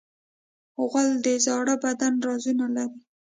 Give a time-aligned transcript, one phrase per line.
[0.89, 3.01] غول د زاړه بدن رازونه لري.